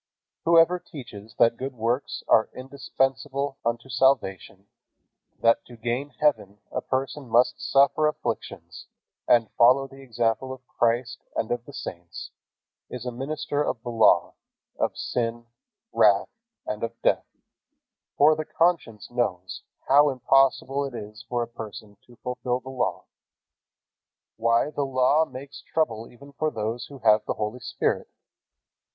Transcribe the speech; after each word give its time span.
Whoever 0.45 0.79
teaches 0.79 1.35
that 1.37 1.57
good 1.57 1.75
works 1.75 2.23
are 2.27 2.49
indispensable 2.55 3.59
unto 3.63 3.87
salvation, 3.87 4.65
that 5.37 5.63
to 5.65 5.77
gain 5.77 6.09
heaven 6.19 6.57
a 6.71 6.81
person 6.81 7.29
must 7.29 7.61
suffer 7.61 8.07
afflictions 8.07 8.87
and 9.27 9.51
follow 9.59 9.87
the 9.87 10.01
example 10.01 10.51
of 10.53 10.65
Christ 10.65 11.19
and 11.35 11.51
of 11.51 11.65
the 11.65 11.71
saints, 11.73 12.31
is 12.89 13.05
a 13.05 13.11
minister 13.11 13.61
of 13.63 13.83
the 13.83 13.91
Law, 13.91 14.33
of 14.79 14.97
sin, 14.97 15.45
wrath, 15.93 16.29
and 16.65 16.81
of 16.81 16.99
death, 17.03 17.27
for 18.17 18.35
the 18.35 18.43
conscience 18.45 19.11
knows 19.11 19.61
how 19.87 20.09
impossible 20.09 20.83
it 20.83 20.95
is 20.95 21.21
for 21.29 21.43
a 21.43 21.47
person 21.47 21.95
to 22.07 22.15
fulfill 22.23 22.59
the 22.59 22.69
Law. 22.69 23.05
Why, 24.37 24.71
the 24.71 24.81
Law 24.83 25.25
makes 25.25 25.61
trouble 25.61 26.07
even 26.11 26.31
for 26.33 26.49
those 26.49 26.87
who 26.87 26.97
have 27.05 27.23
the 27.27 27.35
Holy 27.35 27.59
Spirit. 27.59 28.09